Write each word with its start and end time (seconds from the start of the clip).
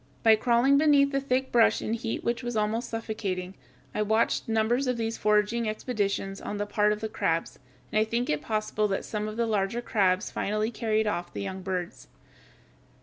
By 0.23 0.35
crawling 0.35 0.79
beneath 0.79 1.11
the 1.11 1.21
thick 1.21 1.51
brush 1.51 1.79
in 1.79 1.93
heat 1.93 2.23
which 2.23 2.41
was 2.41 2.57
almost 2.57 2.89
suffocating, 2.89 3.53
I 3.93 4.01
watched 4.01 4.49
numbers 4.49 4.87
of 4.87 4.97
these 4.97 5.15
foraging 5.15 5.69
expeditions 5.69 6.41
on 6.41 6.57
the 6.57 6.65
part 6.65 6.91
of 6.91 7.01
the 7.01 7.07
crabs, 7.07 7.59
and 7.91 7.99
I 7.99 8.03
think 8.03 8.27
it 8.27 8.41
possible 8.41 8.87
that 8.87 9.05
some 9.05 9.27
of 9.27 9.37
the 9.37 9.45
larger 9.45 9.79
crabs 9.79 10.31
finally 10.31 10.71
carried 10.71 11.05
off 11.05 11.31
the 11.31 11.43
young 11.43 11.61
birds. 11.61 12.07